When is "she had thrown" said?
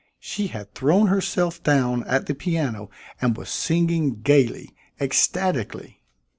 0.19-1.09